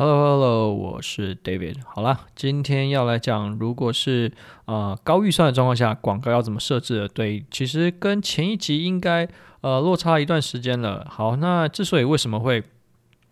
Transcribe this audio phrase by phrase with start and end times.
[0.00, 1.78] Hello Hello，我是 David。
[1.84, 4.30] 好啦，今天要来讲，如果是
[4.66, 7.08] 呃高预算的状况下，广告要怎么设置？
[7.12, 9.28] 对，其实跟前一集应该
[9.60, 11.04] 呃落差一段时间了。
[11.10, 12.62] 好，那之所以为什么会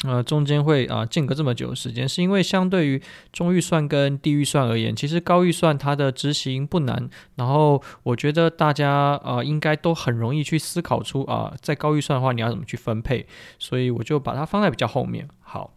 [0.04, 3.00] 呃中间会啊、呃、间隔这么久的时间，是因为相对于
[3.32, 7.08] 中预算跟低预算而言，其实高预算它的执行不难。
[7.36, 13.24] 然后我觉得大家呃应该都很容易去思考出啊、在高预算的话你要怎么去分配，
[13.56, 15.28] 所以我就把它放在比较后面。
[15.40, 15.75] 好。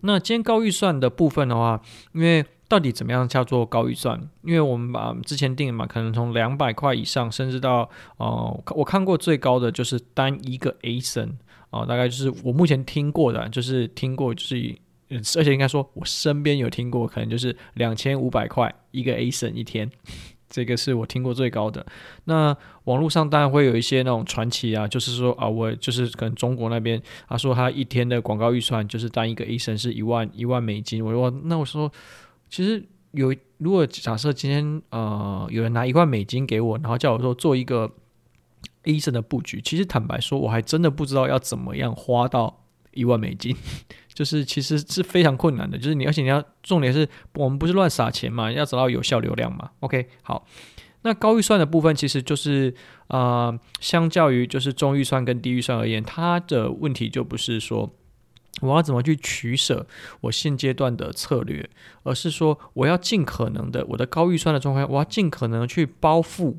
[0.00, 1.80] 那今天高预算的部分的话，
[2.12, 4.20] 因为到底怎么样叫做高预算？
[4.42, 11.32] 因为我们把之前定的嘛，可能从两百块以上，甚至到哦、呃，我看过最高的就是单一个 ASIN
[11.70, 14.76] 啊、大概就是我目前听过的，就是听过就是，
[15.36, 19.90] 而且应该说我身边有听过，可能就是两千五百块一个 A 声一天。
[20.54, 21.84] 这个是我听过最高的。
[22.26, 31.04] 那网络上当然会有一些那种传奇啊，就是说啊，我就是可能中国那边他说他一天的广告预算就是当一个医生是一万一万美金。
[31.04, 31.90] 我说那我说
[32.48, 37.90] 其实有，如果假设今天呃有人拿一万美金给我，然后叫我说做一个
[38.84, 43.56] 医生的布局，其实坦白说我还真的不知道要怎么样花到一万美金。
[44.14, 49.70] 就是其实是非常困难的，就是你，而且你要重点是我们不是乱撒钱嘛，要找到有效流量嘛。
[49.80, 50.46] OK，好，
[51.02, 52.72] 那高预算的部分其实就是
[53.08, 57.92] 呃，相较于就是中预算跟低预算而言，它的问题就不是说
[58.60, 59.86] 我要怎么去取舍
[60.20, 61.68] 我现阶段的策略，
[62.04, 66.54] 而是说我要尽可能的我的高预算的状况，我要尽可能去包覆。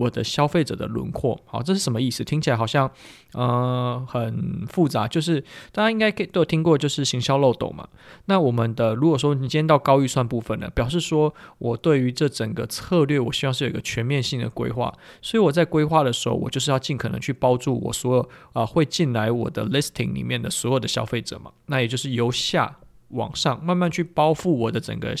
[0.00, 2.24] 我的消费者的轮廓，好，这是什么意思？
[2.24, 2.90] 听起来好像，
[3.34, 5.06] 呃，很复杂。
[5.06, 7.86] 就是大家应该可以都有听过，就是行销漏斗嘛。
[8.24, 14.90] 那我们的如果说你今天到高预算部分呢，表示说我对于这整个策略，我希望是有一个全面性的规划。
[15.20, 21.52] 所以我在规划的时候，我就是要尽可能去包住我所有啊、会进来我的 listing 里面的所有的消费者嘛。
[21.66, 22.78] 那也就是由下
[23.08, 25.14] 往上慢慢去包覆我的整个。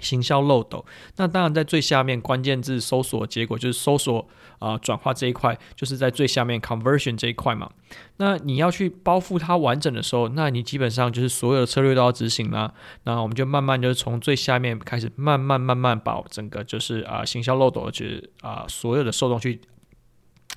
[0.00, 0.84] 行销漏斗，
[1.16, 4.28] 那当然在最下面关键字搜索结果就是搜索
[4.58, 7.70] 啊、转化这一块，就是在最下面 conversion 这一块嘛。
[8.16, 12.72] 那你要去包覆它完整的时候，那你基本上就是所有的策略都要执行啦。
[13.02, 19.60] 那我们就慢慢就是从最下面开始，慢慢慢慢把整个就是啊、行销漏斗，就是啊、所有的受众去，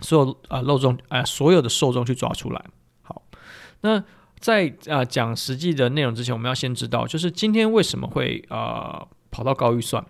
[0.02, 2.66] 所有啊、漏众啊、所有的受众去抓出来。
[3.02, 3.22] 好，
[3.82, 4.02] 那
[4.40, 9.08] 在啊、讲实际的内容之前，我们要先知道，就是今天为什么会啊。
[9.38, 10.04] 跑到高预算，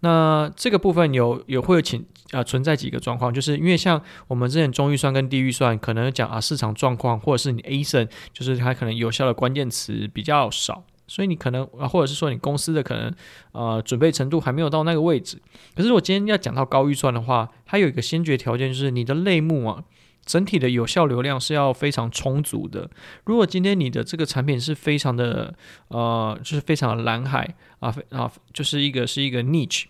[0.00, 13.14] 那这个部分有有会有请啊、存在几个状况，就是因为像我们之前中预算跟低预算，可能讲啊市场状况，或者是你 A s n 就是它可能有效的关键词比较少，所以你可能啊或者是说你公司的可能
[13.52, 15.40] 呃准备程度还没有到那个位置。
[15.76, 19.84] 可是我今天要讲到高预算的话，它有一个先决条件，就是你的类目啊。
[20.26, 22.90] 整体的有效流量是要非常充足的。
[23.24, 25.54] 如果今天你的这个产品是非常的
[25.88, 29.84] 呃，就是非常的蓝海啊啊，就是一个是一个 niche，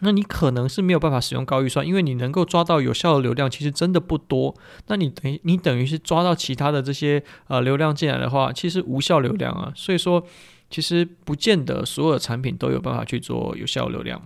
[0.00, 4.54] 那你可能是没有办法使用高预算，因为你能够抓到有效的流量其实真的不多。
[4.88, 9.72] 那你等于你等于是抓到其他的这些呃流量进来的话，其实无效流量啊。
[9.74, 10.22] 所以说，
[10.68, 14.20] 其实不见得所有的产品都有办法去做有效流量。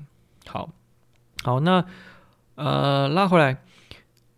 [0.46, 0.68] 好，
[1.44, 1.84] 好，那
[2.56, 3.62] 呃拉回来。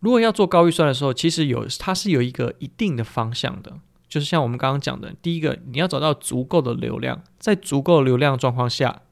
[0.01, 3.79] 如果要做高预算的时候，其实有它是有一个一定的方向的，
[4.09, 9.03] 就是像我们刚刚讲的，第一个你要找到足够的流量，在足够流量状况下，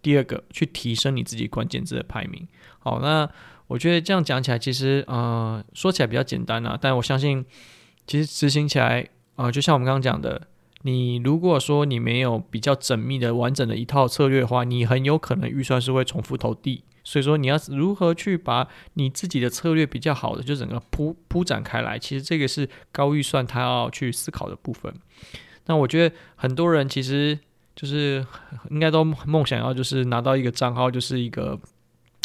[0.00, 2.48] 第二个去提升你自己关键字的排名。
[2.78, 3.28] 好，那
[3.66, 7.44] 我觉得这样讲起来，其实呃说起来比较简单啊，但我相信
[8.06, 9.02] 其实执行起来
[9.36, 10.48] 啊、呃，就像我们刚刚讲的，
[10.82, 16.82] 你如果说你没有比较缜密的完整的一套策略的话，你很有可能预算是会重复投递。
[17.02, 24.92] 所以说，你要如何去把你自己的策略比较好的，就整个铺铺展开来，其实这个是高预算他要去思考的部分。
[25.66, 27.38] 那我觉得很多人其实
[27.74, 28.24] 就是
[28.70, 31.58] 应该都梦想要就是拿到一个账号，就是一个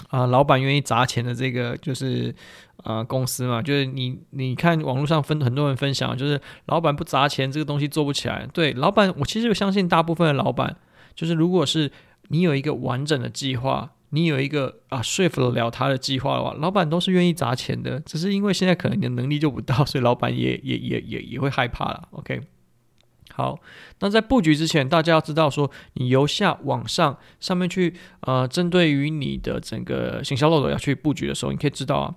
[0.09, 2.35] 啊、老板愿意砸钱的这个就是
[2.83, 3.61] 啊、公司嘛。
[3.61, 8.45] 就是你你看网络上分很多人分享，就是老板不砸钱，这个东西做不起来。
[8.53, 10.75] 对，老板，我其实相信大部分的老板，
[11.15, 11.91] 就是如果是
[12.27, 13.91] 你有一个完整的计划。
[14.09, 22.07] 你有一个啊说服得了他的计划的话，老板都是愿意砸钱的，只是因为现在可能你的能力就不到，所以老板也 也也也也会害怕了。
[22.11, 22.41] OK，
[23.33, 23.59] 好，
[23.99, 32.15] 那在布局之前，大家要知道说，你由下往上上面去，呃，针对于你的整个行销漏斗要去布局的时候，你可以知道啊，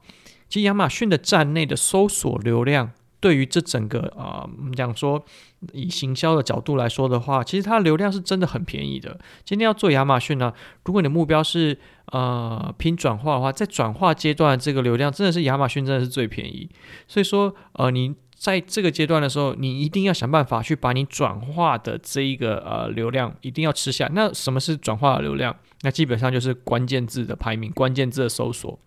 [0.49, 5.25] 其实亚马逊的站内的搜索流量，对于这整个啊，我们讲说
[5.73, 9.19] 以行销的角度来说的话，其实它的流量是真的很便宜的。
[9.45, 10.53] 今天要做亚马逊呢，
[10.85, 11.79] 如果你的目标是
[12.13, 16.69] 呃拼转化的话，在转化阶段这个流量真的是亚马逊真的是最便宜，
[17.07, 18.15] 所以说呃你。
[18.39, 24.09] 在这个阶段的时候，你一定要想办法去把你转化的这一个呃流量一定要吃下。
[24.15, 25.57] 那什么是转化的流量？
[25.83, 28.79] 那基本上就是关键字的排名、关键字的搜索。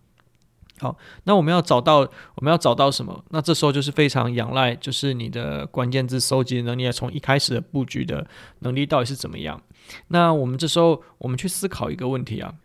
[0.81, 3.23] 好，那我们要找到我们要找到什么？
[3.29, 8.25] 那这时候就是非常仰赖，就是你的关键字收集能力，从一开始的布局的
[8.61, 9.61] 能力到底是怎么样？
[10.07, 12.55] 那我们这时候我们去思考一个问题啊。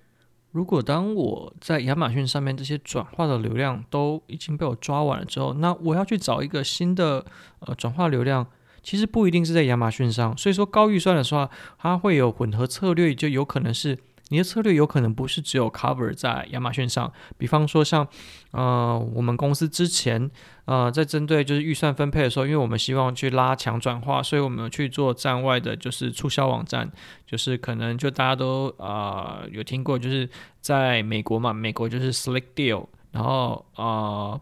[0.52, 7.22] 如果当我在亚马逊上面这些转化的流量都已经被我抓完了之后，那我要去找一个新的
[7.58, 8.46] 呃转化流量，
[8.82, 10.34] 其实不一定是在亚马逊上。
[10.38, 13.98] 所以说高预算的话，它会有混合策略，就有可能是。
[14.28, 18.06] 你的策略有可能不是只有 cover 在亚马逊上，比方说像，
[18.50, 20.28] 呃，我们公司之前，
[20.64, 26.90] 呃，在针对就是预算分配的时候，因为我们希望去拉强转化，所以我们去做站外的，就是促销网站，
[27.24, 30.28] 就是可能就大家都啊、有听过，就是
[30.60, 34.40] 在美国嘛，美国就是 Slick Deal，然后啊、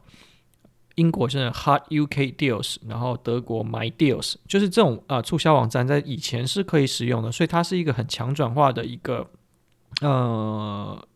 [0.94, 9.28] 英国是 Hot UK Deals，然后德国 My Deals，就是这种啊、呃、促销网站在以前是可以使用的，所以它是一个很强转化的一个。
[10.00, 11.06] 呃，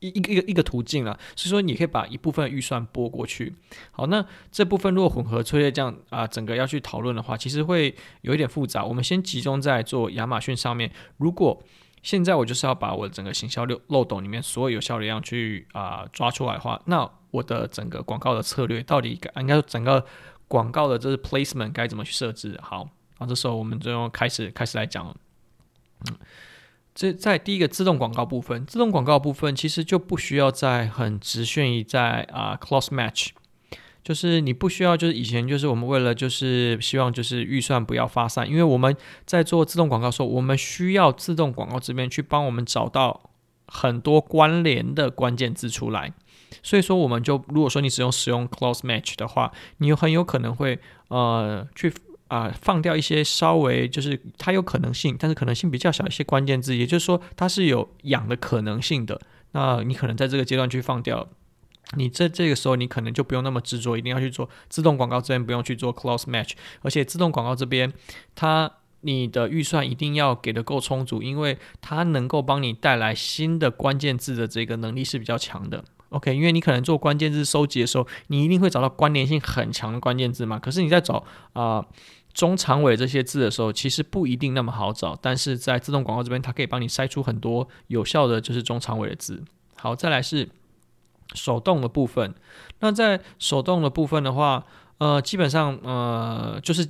[0.00, 3.54] 一一个一个一个途径了，所以说你可以把一部分预算拨过去。
[3.92, 8.84] 好，那这部分如果混合策略这样啊、整个要去讨论的话，其实会有一点复杂。
[8.84, 10.92] 我们先集中在做亚马逊上面。
[11.16, 11.62] 如果
[12.02, 20.04] 现在我就是要把我整个行销漏漏斗里面所有有效流量去啊、抓出来的话，那我的整个广告的策略到底应该整个
[20.46, 22.58] 广告的这是 placement 该怎么去设置？
[22.62, 22.88] 好，
[23.18, 25.16] 那这时候我们就开始开始来讲，
[26.10, 26.16] 嗯。
[26.96, 33.28] 这在第一个自动广告部分，自动广告部分其实就不需要再很局限于在啊、close match，
[34.02, 38.96] 就是你不需要就是以前就是我们为了就是希望就是预算不要发散，因为我们
[39.26, 43.28] 在做自动广告的时候，我们需要自动广告这边去帮我们找到
[43.66, 46.14] 很多关联的关键字出来，
[46.62, 50.78] 所以说我们就如果说你使用使用 close match 的话，你很有可能会
[51.08, 51.92] 呃去。
[52.28, 59.20] 啊、放掉一些稍微就是它有可能性，但是可能性比较小一些关键字，也就是说它是有养的可能性的。
[59.52, 61.28] 那你可能在这个阶段去放掉，
[61.96, 66.52] 你在这个时候你可能就不用那么执着，一定要去做自动广告这边不用去做 close match，
[66.82, 67.92] 而且自动广告这边
[68.34, 68.70] 它
[69.02, 75.84] 你的预算一定要给的够充足，因为它能够帮你带来新的关键字的这个能力是比较强的。
[76.10, 80.58] OK，因为你可能做关键字收集的时候，你一定会找到关联性很强的关键字嘛。
[80.58, 81.84] 可是你在找啊、
[82.36, 85.18] 中长尾这些字的时候，其实不一定那么好找。
[85.22, 89.42] 但是在自动广告这边，它可以帮你筛出很多有效的就是中长尾的字。
[89.76, 90.46] 好，再来是
[91.32, 92.34] 手动的部分。
[92.80, 94.66] 那在手动的部分的话，
[94.98, 96.86] 呃，基本上呃就是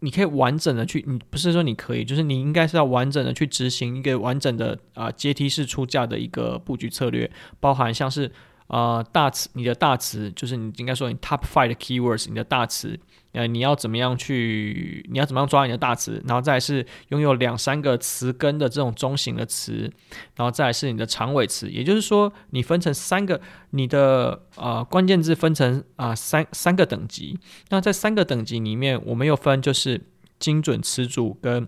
[0.00, 8.32] 你可以完整的去，你不是说你可以，就是你应该是要完整的去执行一个完整的啊、阶梯式出价的一个布局策略，包含像是。
[8.70, 12.96] 呃，大词，你的大词就是你应该说你 top five 的 keywords，你的大词，
[13.32, 19.90] 呃，你要怎么样去，你要怎么样抓你的大词，然后再是拥有两三个词根的这种中型的词，
[20.36, 27.36] 然后再是你的长尾词，也就是说你分成三个，你的呃关键字分成啊、三三个等级，
[27.70, 30.00] 那在三个等级里面，我们又分就是
[30.38, 31.66] 精准、词组跟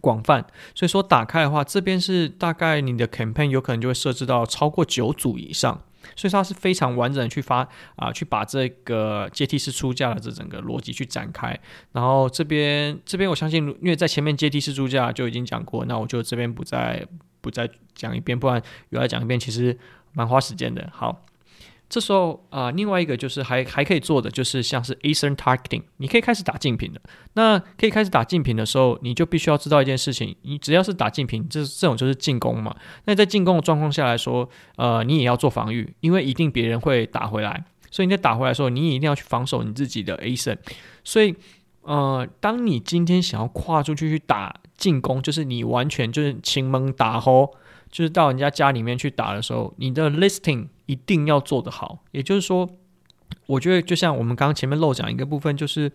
[0.00, 0.44] 广泛，
[0.74, 5.82] 所以说打开的话，这边是大概你的 campaign 有可能就会设置到超过九组以上。
[6.16, 11.56] 所以它是非常完整的去发啊、去把这个阶梯式出价的这整个逻辑去展开。
[11.92, 17.06] 然后这边这边我相信，因为在前面阶梯式出价就已经讲过，那我就这边不再
[17.40, 19.78] 不再讲一遍，不然又要讲一遍，其实
[20.12, 20.90] 蛮花时间的。
[20.92, 21.22] 好。
[21.92, 26.98] 这时候啊、呃，另外一个就是还还可以做的，就是像是 ASIN targeting，你可以开始打竞品的。
[27.34, 32.74] 那可以开始打竞品的时候，你就必须要知道一件事情：你只要是打竞品，这这种就是进攻嘛。
[33.04, 37.62] 那在进攻的状况下来说，呃，你也要做防御，因为一定别人会打回来。
[37.90, 40.56] 所以你在打回来的时候，你也一定要去防守你自己的 ASIN。
[41.04, 41.34] 所以，
[41.82, 47.54] 呃，当你今天想要跨出去去打进攻，就是你完全就是亲蒙打吼，
[47.90, 50.68] 就是到人家家里面去打的时候，你的 listing。
[50.86, 52.68] 一定要做得好，也就是说，
[53.46, 55.90] 我觉得就像我们刚刚前面漏讲一个部分，就是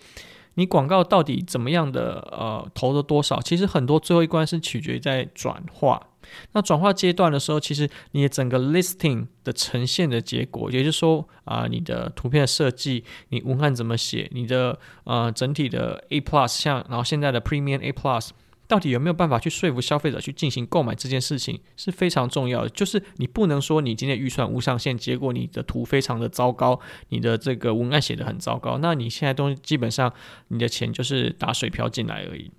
[0.55, 3.41] 你广告到底怎么样的呃投了多少？
[3.41, 6.07] 其实很多最后一关是取决于在转化。
[6.51, 18.29] 那转化阶段的时候，其实你的整个 listing 的呈现的结果，也就是说啊、你的图片的设计，你文案怎么写，你的呃整体的 A plus，像然后现在的 Premium A plus。
[18.67, 22.69] 到底有没有办法去说服消费者去进行购买这件事情是非常重要的。
[22.69, 30.11] 就是你不能说你今天预算无上限，结果你的图非常的糟糕，你的这个文案写得很糟糕，那你现在东西基本上
[30.49, 32.51] 你的钱就是打水漂进来而已。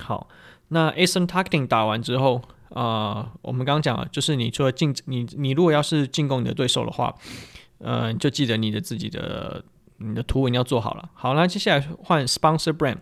[0.00, 0.28] 好，
[0.68, 2.36] 那 ASIN targeting 打完之后，
[2.70, 7.14] 啊、呃，我们刚刚讲了，就是你除了进你你如果要是进攻你的对手的话，
[7.80, 9.62] 嗯、呃，就记得你的自己的
[9.98, 11.10] 你的图文要做好了。
[11.12, 12.98] 好，那接下来换 sponsor brand。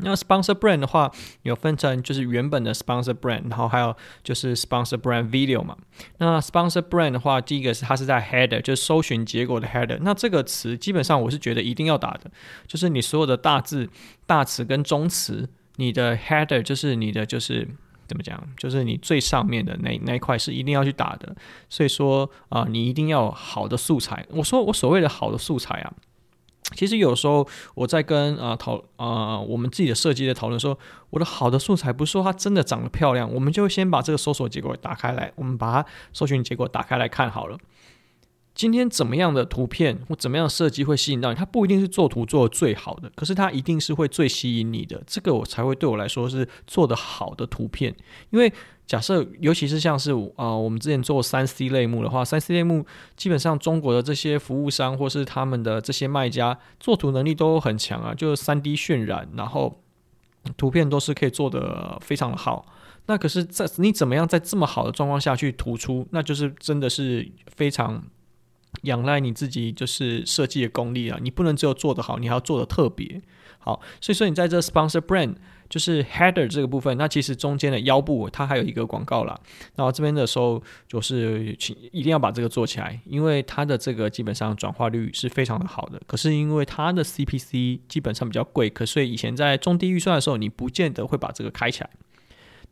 [0.00, 3.94] 那 sponsor brand 的话，有分成就是原本的 sponsor brand，然后还有
[4.24, 5.76] 就是 sponsor brand video 嘛。
[6.16, 9.98] 那 sponsor brand 的话，第一个是它是在 header，就是搜寻结果的 header。
[10.00, 12.30] 那这个词基本上我是觉得一定要打的，
[12.66, 13.90] 就是你所有的大字、
[14.26, 15.46] 大词跟中词，
[15.76, 17.68] 你的 header 就是你的就是
[18.08, 21.36] 怎么讲，就是你最上面的那那一块是一定要去打的。
[21.68, 24.24] 所以说啊、你一定要好的素材。
[24.30, 25.92] 我说我所谓的好的素材啊。
[26.74, 30.78] 其实有时候我在跟啊讨啊我们自己的设计的讨论说，
[31.10, 37.58] 我的好的素材不是说它真的长得漂亮，我们就先把这个搜索结果打开来，我们把它搜寻结果打开来看好了。
[38.54, 41.34] 今天怎么样的图片或怎么样的设计会吸引到你？
[41.34, 45.02] 它不一定是做图做的最好的，可是它一定是会最吸引你的。
[45.06, 47.94] 这个我才会对我来说是做得好的图片。
[48.28, 48.52] 因为
[48.86, 52.84] 假设，尤其是像是啊、呃，我们之前做三 C 类目的话，三 C 类目
[53.16, 59.80] 基本上中国的这些服务商或是他们的这些卖家做图能力都很强啊，就是三 D 渲染，然后
[60.58, 62.66] 图片都是可以做得非常的好。
[63.06, 68.04] 那可是，在你怎么样在这么好的状况下去突出，那就是真的是非常。
[68.82, 73.20] 仰赖你自己就是设计的功力啊，你不能只有做得好，你还要做得特别
[73.58, 73.80] 好。
[74.00, 75.34] 所以说你在这 sponsor brand
[75.68, 79.38] 就是 header 这个部分，那其实中间的腰部它还有一个广告啦。
[79.76, 86.00] 然后这边的时候就是请一定要把这个做起来，因为它的这个基本上转化率是非常的好的。
[86.06, 91.90] 可是因为它的 CPC 基本上比较贵，可所以以前在中低预算的时候，你不见得会把这个开起来。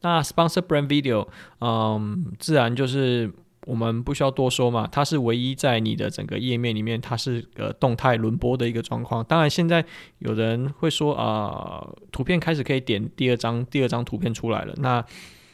[0.01, 1.29] 那 sponsor brand video，
[1.61, 3.31] 嗯，自然就是。
[3.67, 9.23] 我们不需要多说嘛，它是唯一在你的整个页面里面，它是个动态轮播的一个状况。
[9.25, 9.85] 当然，现在
[10.19, 14.75] 有人会说啊、图片开始可以点第二张，第二张图片出来了。
[14.79, 15.05] 那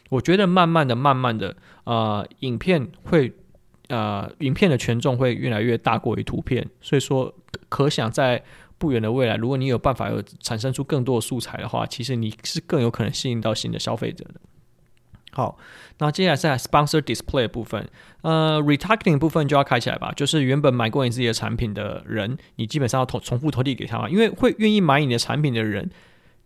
[0.09, 3.33] 我觉得慢慢的、慢慢的，呃，影片会，
[3.89, 6.65] 呃，影片的权重会越来越大过于图片。
[6.81, 7.35] 所以说，
[7.69, 8.41] 可想在
[8.79, 14.35] 不远的未来，如果你有办法有产生出更多的素材的话，其实你是更有可能吸引到新的消费者的。
[15.37, 15.59] 好，
[15.99, 17.87] 那接下来是 sponsor display 的部分，
[18.23, 20.11] 呃，retargeting 部分就要开起来吧。
[20.17, 25.91] 就是原本买过你自己的产品的人，你基本上要投重复投递给他，因为会愿意买你的产品的人，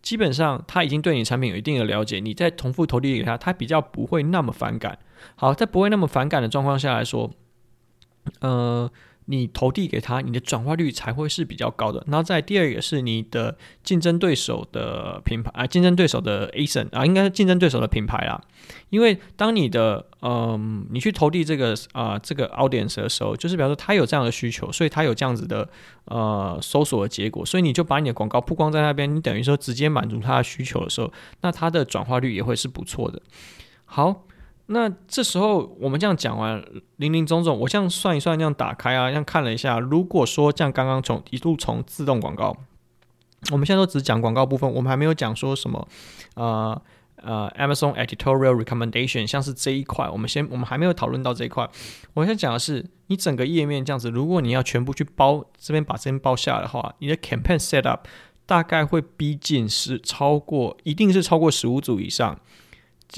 [0.01, 4.99] 基本上他已经对你产品有一定的了解，你再重复投递给他，他比较不会那么反感。
[5.37, 7.31] 好，在不会那么反感的状况下来说，
[8.41, 8.91] 呃。
[9.31, 12.03] 你投递给他，你的转化率才会是比较高的。
[12.07, 18.39] 那在第二个是你的竞争对手的品牌啊，竞争对手的 ASIN 啊，应该是竞争对手的品牌啦。
[18.89, 25.67] 因为当你的嗯，你去投递这个啊这个 audience 的时候，就是比方说他有这样的需求，所以他有这样子的
[26.05, 31.11] 呃搜索的结果，所以你就把你的广告曝光在那边，你等于说直接满足他的需求的时候，
[31.41, 33.21] 那他的转化率也会是不错的。
[33.85, 34.25] 好。
[34.73, 36.63] 那这时候我们这样讲完
[36.95, 42.55] 林林总总，我这样算一算，这样打开啊，这样看了一下，如果说这样刚刚从一路从自动广告，
[43.51, 45.87] 我们现在都只讲广告部分，我们还没有讲说什么，
[46.35, 46.81] 呃
[47.17, 51.69] 呃，Amazon Editorial Recommendation，像是这一块，我们先我们还没有讨论到这一块。
[52.13, 57.99] 我想讲的是，你整个页面这样子，如果你要全部去包这边把这边包下来的话，你的 Campaign Setup
[58.45, 62.39] 大概会逼近是超过，一定是超过十五组以上。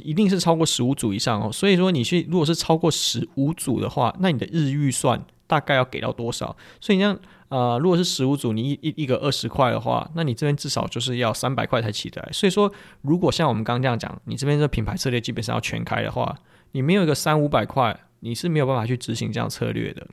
[0.04, 6.56] 一定是超过十五组以上哦，所以说你去如果是超过十五组的话，那你的日预算大概要给到多少？
[6.82, 7.20] 所以你像
[7.50, 12.30] 呃，如果是十五组，你一一一个二十块的话，那你这边至少就是要三百块才起得来。
[12.32, 12.72] 所以说，
[13.02, 16.36] 如果像我们刚刚这样讲，你这边这品牌策略基本上要全开的话，
[16.72, 20.08] 你没有一个三五百块，你是没有办法去执行这样策略的。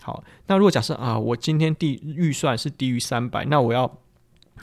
[0.00, 3.98] 好，那如果假设啊，我今天低预算是低于三百，那我要。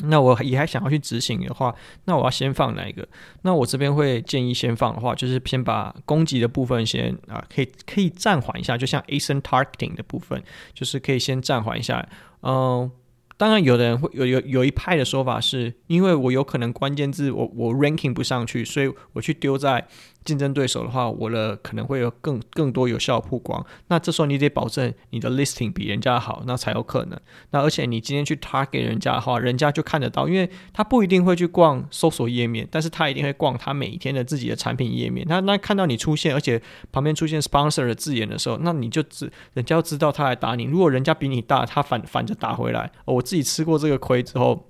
[0.01, 1.73] 那我也还想要去执行的话，
[2.05, 3.07] 那我要先放哪一个？
[3.43, 12.07] 那我这边会建议先放的话，就是先把攻击的部分先啊，可以可以暂缓一下，就像 ASIN targeting 的部分，就是可以先暂缓一下。
[12.41, 12.91] 嗯、
[13.37, 19.87] 当然，有的人会有有有一派的说法是，因为我有可能关键字我我 ranking 不上去，所以我去丢在。
[20.23, 23.65] 竞争对手的话，我的可能会有更更多有效的曝光。
[23.87, 27.19] 那这时候你得保证你的 listing 比人家好，那才有可能。
[27.51, 35.25] 那而且你今天去 target 人家的话，人家就看得到，因为他不一定会去逛搜索页面，但是他一定会逛他每一天的自己的产品页面。
[35.27, 36.61] 那那看到你出现，而且
[36.91, 40.63] 旁边出现 sponsor 的字眼的时候，那你就知人家要知道他来打你。
[40.63, 42.91] 如果人家比你大，他反反着打回来。
[43.05, 44.65] 哦我自己吃过这个亏之后，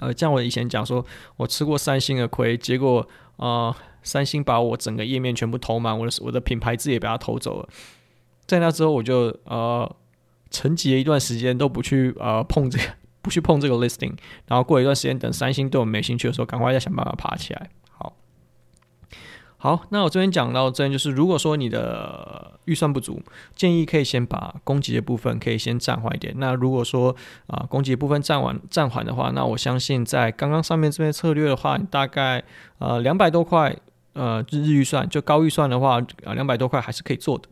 [0.00, 1.04] 呃，像我以前讲说，
[1.36, 3.76] 我吃过三星的亏，结果啊。
[4.04, 7.68] 三星把我整个页面全部投满，我的我的品牌字也被他偷走了。
[8.46, 9.90] 在那之后，我就呃
[10.50, 12.84] 沉寂了一段时间，都不去呃碰这个，
[13.22, 14.12] 不去碰这个 listing。
[14.46, 17.70] 然后过一段时间，等三星对我没兴趣的时候，赶快再想办法爬起来。
[17.90, 18.14] 好，
[19.56, 23.22] 好，那我这边讲到这边，就是如果说你的预算不足，
[23.56, 26.34] 建议可以先把攻击的部分可以先暂缓一点。
[26.36, 32.44] 那如果说啊、呃、攻击的部分暂缓暂缓的话，那我相信在刚刚上面这边策略的话，大概
[32.78, 33.74] 呃两百多块。
[34.14, 37.48] 呃，日日预算就高预算的话，啊，两百多块还是可以做的。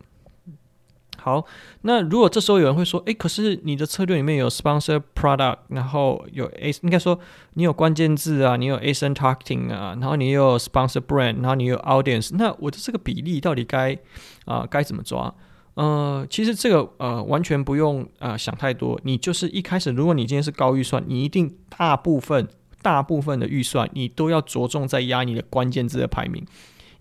[1.19, 1.45] 好，
[1.83, 7.17] 那如果这时候有人会说，诶，可是你的策略里面有 sponsor product，然后有 A，应该说
[7.55, 13.97] 你有关键字啊，你有 ASIN targeting 啊，然后你有 sponsor brand，然后你有 audience，那我的这个比例到底该
[14.47, 15.33] 啊、该怎么抓？
[15.75, 22.49] 呃，其实这个呃完全不用啊、想太多，你就是一开始，如果你今天是高预算，你一定大部分。
[22.83, 26.45] 大部分的预算你都要着重在压你的关键字的排名，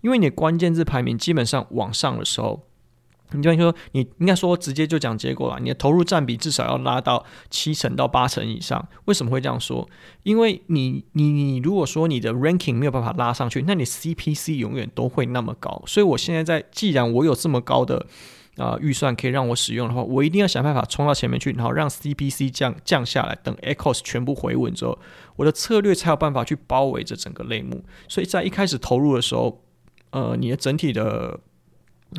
[0.00, 2.62] 因为你的关键字排名基本上往上的时候，
[3.32, 8.88] 你就说你应该说直接就讲结果了，你的投入占比至少要拉到七成到八成以上。
[9.06, 9.88] 为什么会这样说？
[10.22, 15.82] 因为你你你如果说你的 ranking 没有办法拉上去，那你 CPC 永远都会那么高。
[15.86, 18.06] 所以我现在在，既然我有这么高的。
[18.56, 24.98] 啊，预算可以让我使用的话，我一定要想办法冲到前面去，然后让 CPC 降降下来，等 Echoes 全部回稳之后，
[25.36, 27.82] 我的策略才有办法去包围着整个类目。
[28.08, 29.62] 所以在一开始投入的时候，
[30.10, 31.40] 呃，你的整体的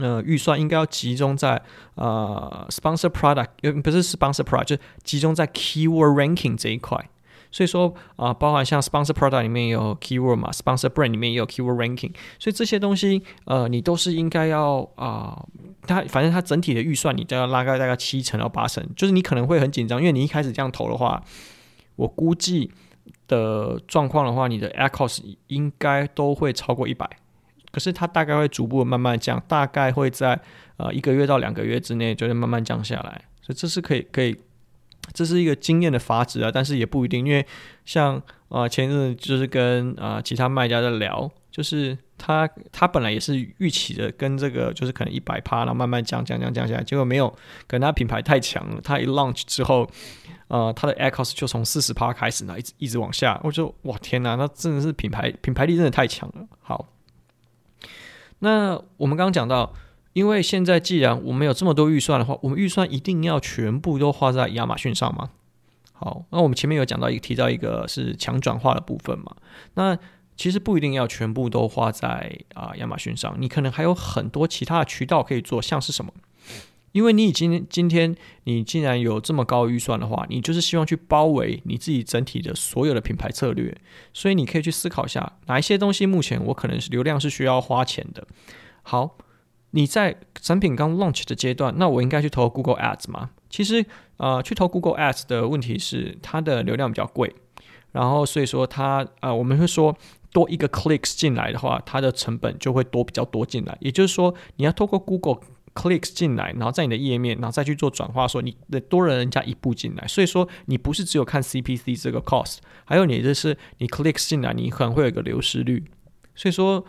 [0.01, 1.61] 呃预算应该要集中在
[1.95, 7.09] 呃 sponsor product，不是 sponsor product，就集中在 keyword ranking 这一块。
[7.53, 15.45] 所以说啊、包含像 sponsor product 里面也有 keyword 嘛，sponsor brand 里面也有 keyword ranking，所以这些东西呃，你都是应该要啊，
[15.83, 21.24] 它、反正它整体的预算你都要拉开大概七成到八成，就是你可能会很紧张，因为你一开始这样投的话，
[21.95, 22.72] 我估计
[23.27, 27.07] 的状况的话，你的 ACoS 应该都会超过一百，
[27.72, 30.42] 可是它大概会逐步慢慢降，大概会在
[30.77, 34.35] 呃一个月到两个月之内就会慢慢降下来，所以这是可以可以。
[35.11, 37.46] 这是一个经验的法则啊，但是也不一定，因为
[37.83, 38.16] 像
[38.48, 47.29] 啊、呃、前阵就是跟啊、呃、其他卖家在聊，就是他他本来也是预期的跟这个就是可能一百趴，然后慢慢降降降降下来，结果没有，
[47.68, 49.87] 可能他品牌太强了，他一 launch 之后，
[50.48, 56.48] 呃他的 ACoS 就从四十趴开始呢，一直一直往下，我就哇天哪，那真的是品牌品牌力真的太强了。
[56.61, 56.87] 好，
[58.39, 59.74] 那我们刚刚讲到。
[60.13, 65.31] 因为现在既然我们有这么多预算的话，我们预算一定要全部都花在亚马逊上吗？
[65.91, 69.35] 好，那我们前面有讲到一个提到一个是强转化的部分嘛，
[69.75, 69.97] 那
[70.35, 76.11] 其实不一定要全部都花在啊亚马逊上，你可能还有很多其他的渠道可以做，像是什么？
[76.91, 83.75] 因为你已经今天你既然有这么高预算的话，你就是希望去包围你自己整体的所有的品牌策略，
[84.13, 88.27] 所以你可以去思考一下哪一些东西目前我可能是流量是需要花钱的。
[88.83, 89.17] 好。
[89.75, 93.31] 你在产品刚 launch 的阶段，那我应该去投 Google Ads 吗？
[93.50, 93.83] 其实，
[94.18, 97.36] 呃，去投 Google Ads 的问题是它的流量比较贵，
[97.92, 99.98] 然后所以说它，呃，我们会说
[100.31, 103.75] 多一个 clicks 进来的话，它的成本就会多比较多进来。
[103.81, 105.40] 也就是说，你要透过 Google
[105.74, 110.07] clicks 进来，然后在你的页面，然后再去做转化，说你的多了人家一步进来。
[110.07, 115.83] 所以说，你不是只有看 CPC 这个 cost，还有你就是你 clicks 进来，你可能会有一个流失率。
[116.36, 116.86] 所以说，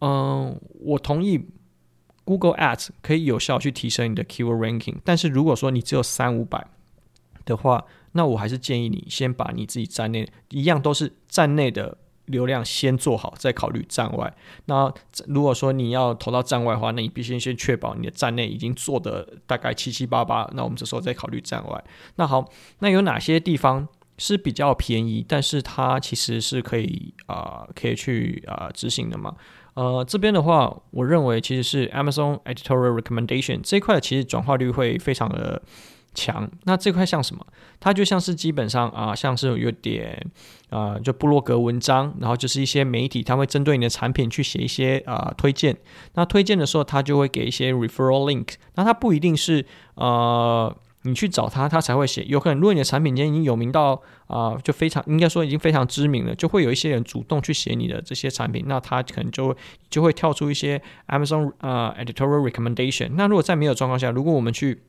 [0.00, 1.46] 嗯、我同意。
[2.26, 6.66] Google Ads 可以有效去提升你的 Keyword Ranking，但是如果说你只有三五百
[7.46, 14.34] 的话，那我还是建议你先把你自己站内一样都是站内的流量先做好，再考虑站外。
[14.64, 14.92] 那
[15.28, 21.84] 如果说你要投到站外的话，那你必须先确保你的站内已经做的大概七七八八，那我们这时候再考虑站外。
[22.16, 23.86] 那好，那有哪些地方
[24.18, 29.36] 是比较便宜，但是它其实是可以啊、可以去啊、执行的吗？
[29.76, 35.60] 呃，这边的话，我认为其实是 Amazon Editorial Recommendation 这一块，其实转化率会非常的
[36.14, 36.50] 强。
[36.64, 37.46] 那这块像什么？
[37.78, 40.26] 它就像是基本上啊、像是有点
[40.70, 45.76] 啊、就部落格文章，然后就是一些媒体，它会针对你的产品去写一些啊、推荐。
[46.14, 48.54] 那推荐的时候，它就会给一些 referral link。
[48.76, 49.64] 那它不一定是
[49.96, 50.74] 呃。
[51.06, 52.24] 你去找他，他才会写。
[52.24, 59.56] 有可能，如果你的产品今天已经有名到啊、就非常应该说已经非常知名了，就会有一些人主动去写你的这些产品，那他可能就
[59.88, 63.10] 就会跳出一些 Amazon 啊、editorial recommendation。
[63.14, 64.82] 那如果在没有状况下，如果我们去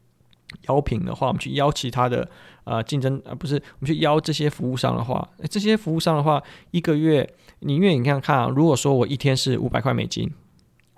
[0.68, 2.28] 邀评的话，我们去邀其他的
[2.64, 10.32] 呃竞争啊、不是我们去邀这些服务商的话，这些服务商的话，一个月你因为你看看啊，如果说我一天是五百块美金。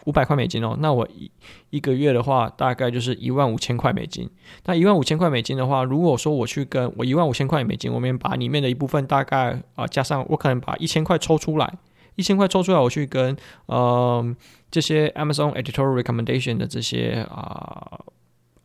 [0.10, 1.30] 五百块美金哦，那我一
[1.70, 4.28] 一个月的话，大概就是一万五千块美金。
[4.66, 11.72] 那一万五千块美金的话，如果说我去跟我一万五千块美金，我们把里面的一部分大概啊、加上，我可能把一千块抽出来，
[12.16, 14.36] 一千块抽出来，我去跟呃
[14.72, 18.00] 这些 Amazon Editorial Recommendation 的这些啊。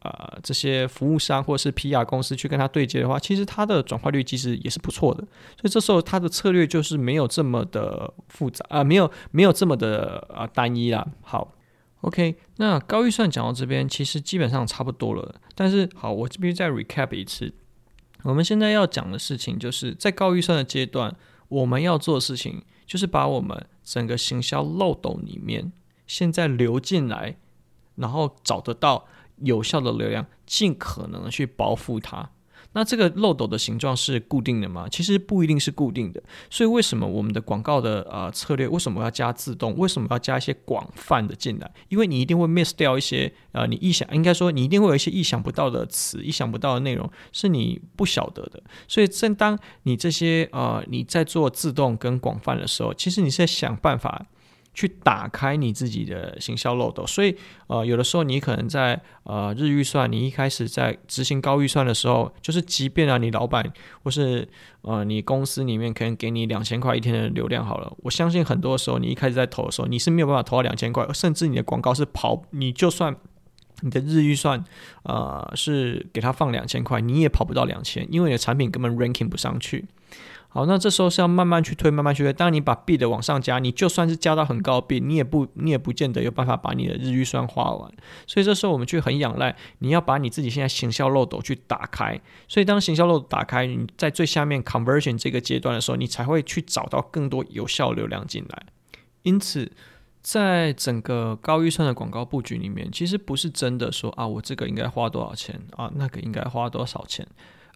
[0.05, 5.23] 呃，这些服务商或是 PR 公司去跟他对接的话，其实他的转化率其实也是不错的。
[5.57, 11.07] 所以这时候他的策略就是没有这么的复杂啊、没有没有这么的啊、单一啦。
[11.23, 11.55] 好
[12.03, 15.37] ，OK，那高预算讲到这边，其实基本上差不多了。
[15.55, 17.55] 但是好，我这边再 recap 一次，
[18.25, 21.17] 我们现在要讲的事情就是在高预算的阶段，
[21.49, 25.73] 我们要做的事情就是把我们整个行销漏斗里面
[26.07, 27.37] 现在流进来，
[27.95, 29.07] 然后找得到。
[29.43, 32.31] 有效的流量，尽可能去包覆它。
[32.77, 34.89] 那这个漏斗的形状是固定的吗？
[34.91, 36.21] 其实不一定是固定的。
[36.51, 39.77] 所以为什么我们的广告的呃策略，为什么要加自动？
[39.77, 41.73] 为什么要加一些广泛的进来？
[41.89, 48.61] 因为你一定会 miss 掉一些呃你意想，应该说你一定会有一些意想不到的词，意想不到的内容是你不晓得的。
[48.89, 54.27] 所以正当你这些呃你在做自动跟广泛的时候，其实你是在想办法。
[54.75, 57.37] 去打开你自己的行销漏斗，所以
[57.69, 64.47] 呃，有的时候你可能在呃日预算，你一开始在执行高预算的时候，就是即便啊，你老板或是
[64.83, 73.15] 呃你公司里面可能给你两千块一天的流量好了，我相信很多时候你一开始在投的时候，你是没有办法投到两千块，甚至你的广告是跑，你就算
[73.83, 74.65] 你的日预算
[75.05, 79.85] 呃是给他放两千块，你也跑不到两千，因为你的产品根本 ranking 不上去。
[80.55, 82.33] 好，那这时候是要慢慢去推，慢慢去推。
[82.33, 87.93] 当你把 b 的往上加，你就算是加到很高 b 你也不，你也不见得有办法把你的日预算花完。
[88.29, 92.21] 所以这时候我们就很仰赖，你要把你自己现在行销漏斗去打开。
[92.47, 98.67] 所以当行销漏斗打开，你在最下面 conversion 这个阶段的时候，你才会去找到更多有效流量进来。
[99.25, 99.73] 因此，
[100.23, 107.27] 在整个高预算的广告布局里面，其实不是真的说啊，我这个应该花多少钱啊，那个应该花多少钱。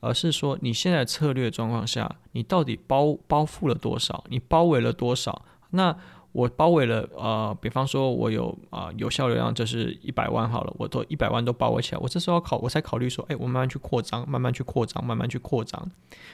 [0.01, 4.25] 而是说，你现在策略状况下，你到底包包覆了多少？
[4.29, 5.43] 你包围了多少？
[5.71, 5.97] 那
[6.33, 15.91] 我包围了，呃，比方说，我有啊、有效流量就是一百万好了，我都一百万都包围起来，我这时候考，我才考虑说，哎，我慢慢去扩张，慢慢去扩张，慢慢去扩张。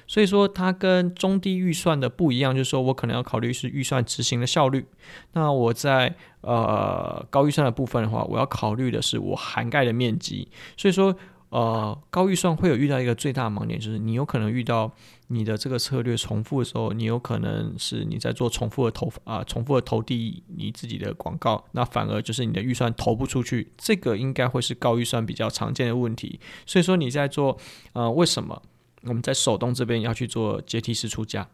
[0.07, 4.85] 所以说，它跟中低预算的不一样，就是说我可能要考虑是预算执行的效率。
[5.33, 10.49] 那我在呃高预算的部分的话，我要考虑的是我涵盖的面积。
[10.77, 11.17] 所以说。
[11.55, 14.91] 呃，高预算会有遇到一个最大的盲点，就是你有可能遇到
[15.29, 26.41] 你的这个策略重复的时候，你有可能是你在做重复的投啊、重复的投递你自己的广告，那反而就是你的预算投不出去，这个应该会是高预算比较常见的问题。
[26.67, 27.57] 所以说你在做，
[27.93, 28.61] 呃，为什么
[29.03, 31.47] 我们在手动这边要去做阶梯式出价？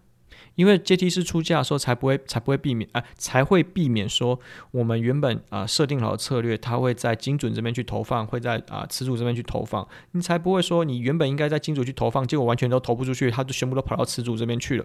[0.55, 4.39] 因为阶梯式出价的时候，才不会才不会避免啊、才会避免说
[4.71, 14.85] 我们原本啊、设定好的策略，它会在精准这边去投放，会在啊词组这边去投放，你才不会说你原本应该在精准去投放，结果完全都投不出去，它就全部都跑到词组这边去了，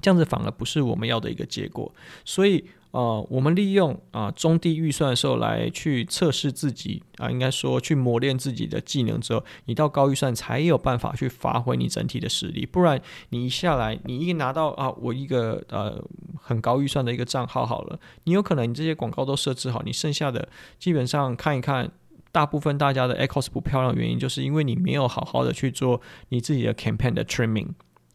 [0.00, 2.64] 这样子反而不是我们要的一个结果，所以。
[2.94, 12.64] 呃，我们利用啊、中低预算的时候来去测试自己啊、应该说去磨练自己的技能之后，你到高预算才有办法去发挥你整体的实力。
[12.64, 16.00] 不然你一下来，你一拿到啊，我一个呃
[16.40, 21.90] 很高预算的一个账号好了，你有可能你这些广告都设置好，你剩下的基本上看一看，
[22.30, 27.70] 大部分大家的 echos 不漂亮的原因，就是因为你没有好好的去做你自己的 campaign 的 trimming。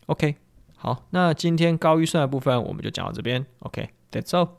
[0.05, 0.37] OK，
[0.77, 3.45] 好，那今天高预算的部分我们就讲到这边。
[3.59, 4.51] OK，that's all。